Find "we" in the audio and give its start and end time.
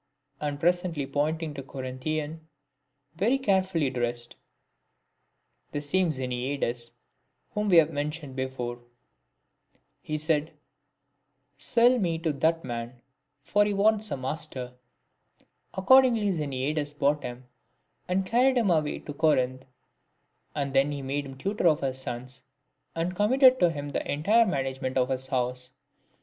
7.69-7.77